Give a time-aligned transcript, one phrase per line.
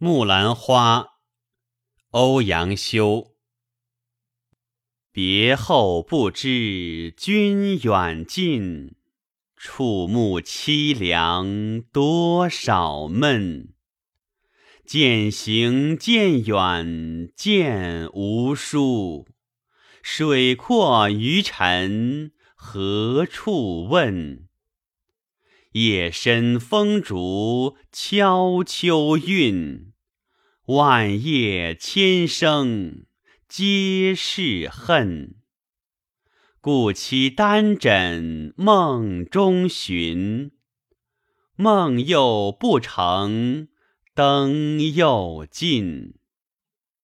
[0.00, 1.08] 木兰花，
[2.10, 3.32] 欧阳修。
[5.10, 8.94] 别后不知君远近，
[9.56, 13.74] 触目凄凉多少闷。
[14.86, 19.26] 渐行渐远渐无书，
[20.00, 24.44] 水阔鱼沉何处问？
[25.72, 29.87] 夜深风竹敲秋韵，
[30.68, 33.06] 万叶千声
[33.48, 35.36] 皆是恨。
[36.60, 40.50] 故期单枕梦中寻，
[41.56, 43.68] 梦又不成，
[44.14, 46.17] 灯又尽。